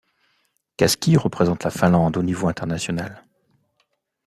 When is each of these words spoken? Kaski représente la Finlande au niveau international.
Kaski 0.77 1.15
représente 1.15 1.63
la 1.63 1.69
Finlande 1.69 2.17
au 2.17 2.23
niveau 2.23 2.47
international. 2.47 3.23